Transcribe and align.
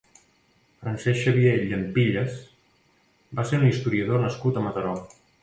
Francesc 0.85 1.19
Xavier 1.25 1.51
Llampilles 1.73 2.39
va 3.41 3.47
ser 3.51 3.61
un 3.61 3.67
historiador 3.69 4.27
nascut 4.27 4.61
a 4.63 4.67
Mataró. 4.71 4.97